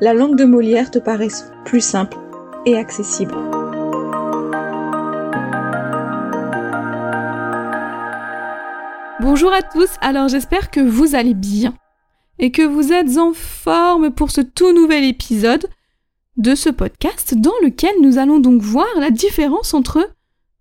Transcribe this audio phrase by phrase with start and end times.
[0.00, 2.18] la langue de Molière te paraisse plus simple
[2.66, 3.34] et accessible.
[9.20, 11.74] Bonjour à tous, alors j'espère que vous allez bien
[12.38, 15.66] et que vous êtes en forme pour ce tout nouvel épisode
[16.36, 20.10] de ce podcast dans lequel nous allons donc voir la différence entre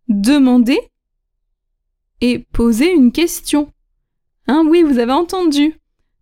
[0.07, 0.79] demander
[2.21, 3.71] et poser une question.
[4.47, 5.79] Hein, oui, vous avez entendu.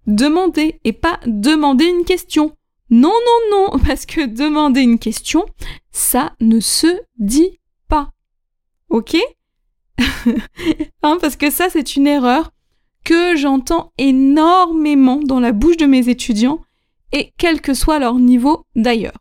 [0.07, 2.55] Demander et pas demander une question.
[2.91, 5.45] Non, non, non, parce que demander une question,
[5.91, 8.11] ça ne se dit pas.
[8.89, 9.17] Ok?
[11.03, 12.51] Hein, Parce que ça, c'est une erreur
[13.03, 16.61] que j'entends énormément dans la bouche de mes étudiants
[17.11, 19.17] et quel que soit leur niveau d'ailleurs.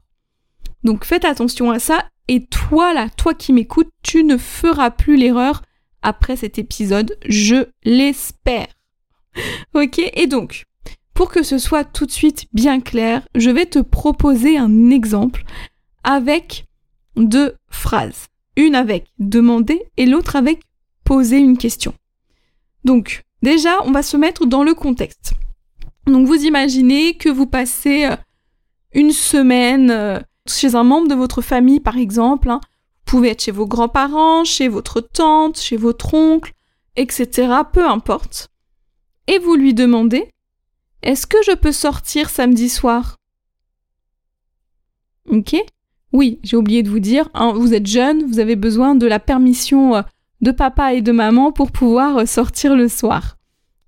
[0.85, 5.17] Donc faites attention à ça et toi là, toi qui m'écoutes, tu ne feras plus
[5.17, 5.63] l'erreur
[6.03, 8.69] après cet épisode, je l'espère.
[9.75, 10.65] ok, et donc,
[11.21, 15.45] pour que ce soit tout de suite bien clair, je vais te proposer un exemple
[16.03, 16.65] avec
[17.15, 18.29] deux phrases.
[18.57, 20.63] Une avec demander et l'autre avec
[21.05, 21.93] poser une question.
[22.85, 25.35] Donc, déjà, on va se mettre dans le contexte.
[26.07, 28.17] Donc, vous imaginez que vous passez euh,
[28.95, 32.49] une semaine euh, chez un membre de votre famille, par exemple.
[32.49, 32.63] Hein.
[33.05, 36.55] Vous pouvez être chez vos grands-parents, chez votre tante, chez votre oncle,
[36.97, 37.53] etc.
[37.71, 38.49] Peu importe.
[39.27, 40.31] Et vous lui demandez
[41.03, 43.17] Est-ce que je peux sortir samedi soir?
[45.29, 45.57] Ok
[46.13, 49.19] Oui, j'ai oublié de vous dire, hein, vous êtes jeune, vous avez besoin de la
[49.19, 50.03] permission euh,
[50.41, 53.37] de papa et de maman pour pouvoir euh, sortir le soir.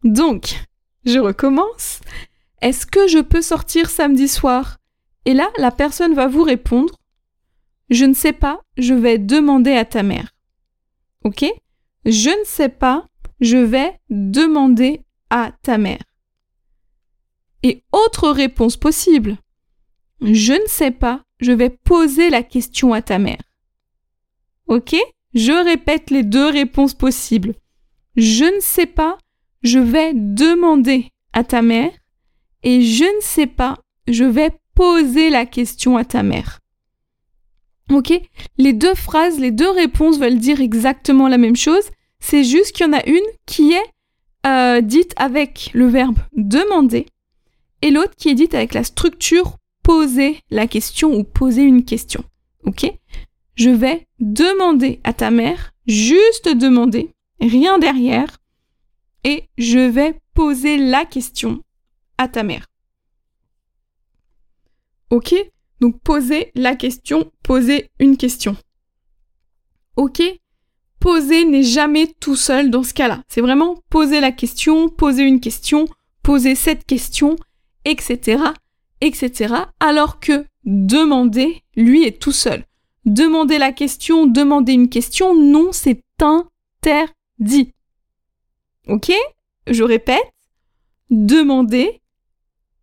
[0.05, 0.65] Donc,
[1.05, 2.01] je recommence.
[2.61, 4.79] Est-ce que je peux sortir samedi soir?
[5.25, 6.95] Et là, la personne va vous répondre
[7.91, 10.33] Je ne sais pas, je vais demander à ta mère.
[11.25, 11.45] Ok?
[12.05, 13.07] Je ne sais pas,
[13.41, 16.03] je vais demander à ta mère.
[17.63, 19.39] Et autre réponse possible.
[20.21, 23.43] Je ne sais pas, je vais poser la question à ta mère.
[24.67, 24.95] Ok?
[25.35, 27.55] Je répète les deux réponses possibles.
[28.17, 29.19] Je ne sais pas,
[29.63, 31.93] je vais demander à ta mère.
[32.63, 36.61] Et je ne sais pas, je vais poser la question à ta mère.
[37.91, 38.13] Ok?
[38.59, 41.85] Les deux phrases, les deux réponses veulent dire exactement la même chose.
[42.21, 47.07] C'est juste qu'il y en a une qui est euh, dite avec le verbe demander
[47.83, 52.25] et l'autre qui est dite avec la structure poser la question ou poser une question.
[52.65, 52.87] Ok?
[53.55, 57.11] Je vais demander à ta mère, juste demander,
[57.41, 58.39] rien derrière,
[59.25, 61.63] et je vais poser la question
[62.19, 62.67] à ta mère.
[65.11, 65.35] Ok?
[65.81, 68.57] Donc poser la question, poser une question.
[69.97, 70.23] Ok?
[71.01, 73.23] Poser n'est jamais tout seul dans ce cas-là.
[73.29, 75.87] C'est vraiment poser la question, poser une question,
[76.23, 77.37] poser cette question,
[77.85, 78.43] etc.,
[79.01, 79.55] etc.
[79.81, 82.65] Alors que demander, lui, est tout seul.
[83.05, 87.73] Demander la question, demander une question, non, c'est interdit.
[88.89, 89.13] Ok?
[89.67, 90.33] Je répète.
[91.11, 92.01] Demander,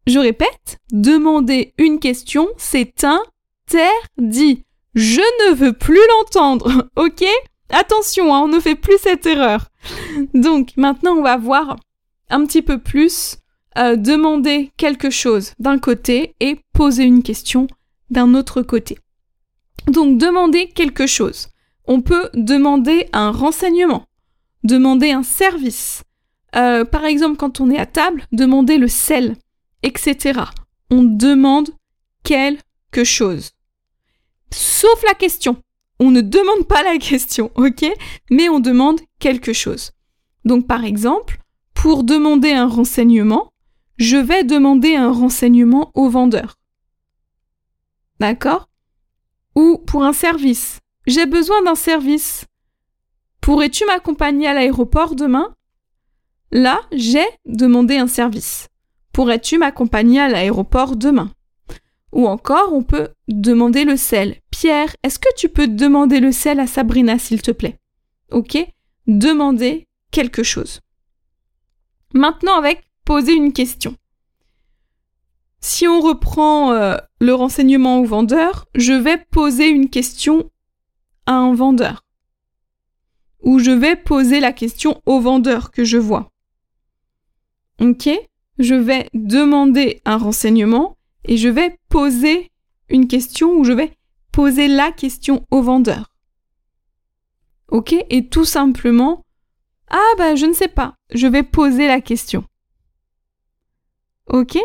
[0.09, 4.63] je répète, demander une question, c'est interdit.
[4.95, 7.23] Je ne veux plus l'entendre, ok?
[7.69, 9.69] Attention, hein, on ne fait plus cette erreur.
[10.33, 11.77] Donc maintenant, on va voir
[12.29, 13.37] un petit peu plus
[13.75, 17.67] demander quelque chose d'un côté et poser une question
[18.09, 18.97] d'un autre côté.
[19.87, 21.47] Donc demander quelque chose.
[21.85, 24.05] On peut demander un renseignement,
[24.63, 26.03] demander un service.
[26.55, 29.35] Euh, par exemple, quand on est à table, demander le sel
[29.83, 30.41] etc.
[30.89, 31.69] On demande
[32.23, 33.51] quelque chose.
[34.51, 35.57] Sauf la question.
[35.99, 37.85] On ne demande pas la question, ok?
[38.29, 39.91] Mais on demande quelque chose.
[40.45, 41.39] Donc par exemple,
[41.73, 43.51] pour demander un renseignement,
[43.99, 46.57] je vais demander un renseignement au vendeur.
[48.19, 48.69] D'accord?
[49.55, 50.79] Ou pour un service.
[51.05, 52.45] J'ai besoin d'un service.
[53.41, 55.53] Pourrais-tu m'accompagner à l'aéroport demain?
[56.51, 58.67] Là, j'ai demandé un service.
[59.11, 61.31] Pourrais-tu m'accompagner à l'aéroport demain?
[62.13, 64.37] Ou encore, on peut demander le sel.
[64.49, 67.77] Pierre, est-ce que tu peux demander le sel à Sabrina, s'il te plaît?
[68.31, 68.57] Ok?
[69.07, 70.79] Demander quelque chose.
[72.13, 73.95] Maintenant, avec poser une question.
[75.61, 80.51] Si on reprend euh, le renseignement au vendeur, je vais poser une question
[81.25, 82.05] à un vendeur.
[83.41, 86.29] Ou je vais poser la question au vendeur que je vois.
[87.81, 88.07] Ok?
[88.59, 90.95] Je vais demander un renseignement
[91.25, 92.51] et je vais poser
[92.89, 93.91] une question ou je vais
[94.31, 96.13] poser la question au vendeur.
[97.69, 97.95] Ok?
[98.11, 99.25] Et tout simplement,
[99.89, 102.45] ah ben je ne sais pas, je vais poser la question.
[104.29, 104.57] Ok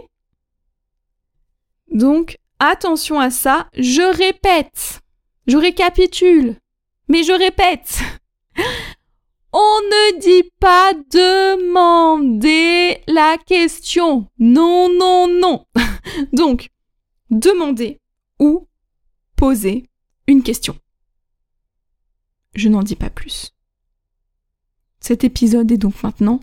[1.90, 5.00] Donc, attention à ça, je répète,
[5.46, 6.56] je récapitule,
[7.08, 8.00] mais je répète.
[9.56, 14.28] On ne dit pas demander la question.
[14.38, 15.64] Non, non, non.
[16.32, 16.70] Donc,
[17.30, 18.00] demander
[18.40, 18.66] ou
[19.36, 19.88] poser
[20.26, 20.76] une question.
[22.56, 23.54] Je n'en dis pas plus.
[24.98, 26.40] Cet épisode est donc maintenant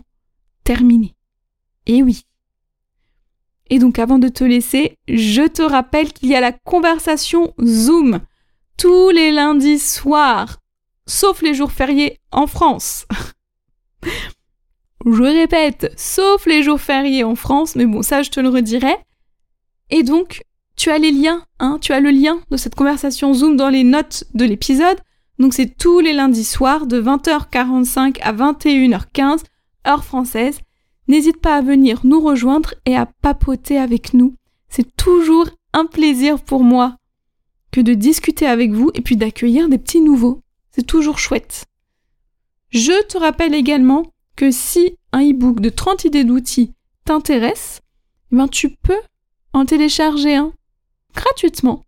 [0.64, 1.14] terminé.
[1.86, 2.24] Et oui.
[3.72, 8.20] Et donc avant de te laisser, je te rappelle qu'il y a la conversation Zoom
[8.76, 10.58] tous les lundis soirs
[11.06, 13.06] sauf les jours fériés en France.
[15.06, 18.94] je répète, sauf les jours fériés en France, mais bon, ça je te le redirai.
[19.88, 20.42] Et donc,
[20.76, 23.84] tu as les liens, hein, tu as le lien de cette conversation Zoom dans les
[23.84, 25.00] notes de l'épisode.
[25.38, 29.44] Donc c'est tous les lundis soirs de 20h45 à 21h15,
[29.88, 30.60] heure française.
[31.12, 34.34] N'hésite pas à venir nous rejoindre et à papoter avec nous.
[34.70, 36.96] C'est toujours un plaisir pour moi
[37.70, 40.40] que de discuter avec vous et puis d'accueillir des petits nouveaux.
[40.70, 41.66] C'est toujours chouette.
[42.70, 44.06] Je te rappelle également
[44.36, 46.72] que si un e-book de 30 idées d'outils
[47.04, 47.82] t'intéresse,
[48.32, 49.02] eh ben tu peux
[49.52, 50.54] en télécharger un
[51.14, 51.84] gratuitement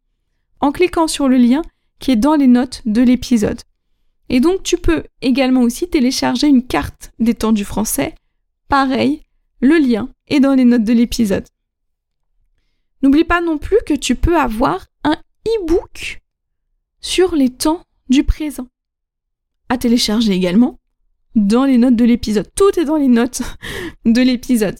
[0.60, 1.62] en cliquant sur le lien
[1.98, 3.62] qui est dans les notes de l'épisode.
[4.28, 8.14] Et donc tu peux également aussi télécharger une carte des temps du français.
[8.68, 9.22] Pareil,
[9.60, 11.46] le lien est dans les notes de l'épisode.
[13.02, 15.16] N'oublie pas non plus que tu peux avoir un
[15.46, 16.22] e-book
[17.00, 18.66] sur les temps du présent
[19.68, 20.78] à télécharger également
[21.34, 22.48] dans les notes de l'épisode.
[22.54, 23.42] Tout est dans les notes
[24.04, 24.76] de l'épisode.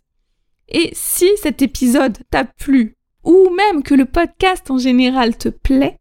[0.69, 5.99] Et si cet épisode t'a plu, ou même que le podcast en général te plaît,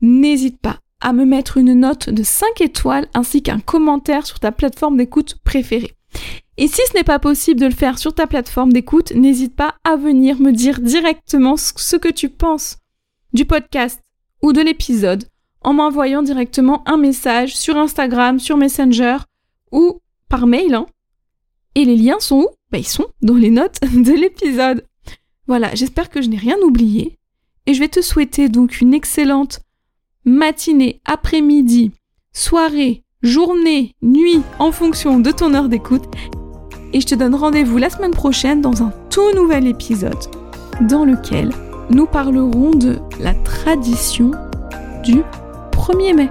[0.00, 4.52] n'hésite pas à me mettre une note de 5 étoiles ainsi qu'un commentaire sur ta
[4.52, 5.97] plateforme d'écoute préférée.
[6.56, 9.76] Et si ce n'est pas possible de le faire sur ta plateforme d'écoute, n'hésite pas
[9.84, 12.78] à venir me dire directement ce que tu penses
[13.32, 14.00] du podcast
[14.42, 15.24] ou de l'épisode
[15.62, 19.18] en m'envoyant directement un message sur Instagram, sur Messenger
[19.70, 20.74] ou par mail.
[20.74, 20.86] Hein.
[21.74, 22.48] Et les liens sont où?
[22.70, 24.84] Bah, Ils sont dans les notes de l'épisode.
[25.46, 27.18] Voilà, j'espère que je n'ai rien oublié.
[27.66, 29.60] Et je vais te souhaiter donc une excellente
[30.24, 31.92] matinée, après-midi,
[32.32, 36.04] soirée, journée, nuit, en fonction de ton heure d'écoute.
[36.92, 40.16] Et je te donne rendez-vous la semaine prochaine dans un tout nouvel épisode
[40.82, 41.52] dans lequel
[41.90, 44.30] nous parlerons de la tradition
[45.04, 45.22] du
[45.72, 46.28] 1er mai.